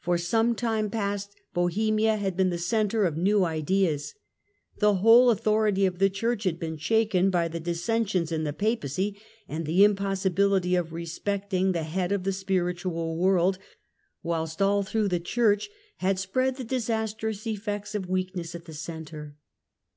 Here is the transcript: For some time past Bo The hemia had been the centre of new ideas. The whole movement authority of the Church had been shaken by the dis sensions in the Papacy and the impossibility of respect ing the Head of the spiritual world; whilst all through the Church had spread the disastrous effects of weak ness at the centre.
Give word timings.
For 0.00 0.18
some 0.18 0.56
time 0.56 0.90
past 0.90 1.32
Bo 1.54 1.68
The 1.68 1.74
hemia 1.76 2.16
had 2.18 2.36
been 2.36 2.50
the 2.50 2.58
centre 2.58 3.04
of 3.04 3.16
new 3.16 3.44
ideas. 3.44 4.14
The 4.78 4.94
whole 4.94 5.26
movement 5.26 5.40
authority 5.42 5.86
of 5.86 6.00
the 6.00 6.10
Church 6.10 6.42
had 6.42 6.58
been 6.58 6.76
shaken 6.76 7.30
by 7.30 7.46
the 7.46 7.60
dis 7.60 7.80
sensions 7.84 8.32
in 8.32 8.42
the 8.42 8.52
Papacy 8.52 9.16
and 9.46 9.64
the 9.66 9.84
impossibility 9.84 10.74
of 10.74 10.92
respect 10.92 11.54
ing 11.54 11.70
the 11.70 11.84
Head 11.84 12.10
of 12.10 12.24
the 12.24 12.32
spiritual 12.32 13.16
world; 13.16 13.58
whilst 14.24 14.60
all 14.60 14.82
through 14.82 15.06
the 15.06 15.20
Church 15.20 15.70
had 15.98 16.18
spread 16.18 16.56
the 16.56 16.64
disastrous 16.64 17.46
effects 17.46 17.94
of 17.94 18.08
weak 18.08 18.34
ness 18.34 18.56
at 18.56 18.64
the 18.64 18.74
centre. 18.74 19.36